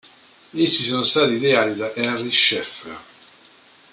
[0.55, 3.01] Essi sono stati ideati da Henry Sheffer.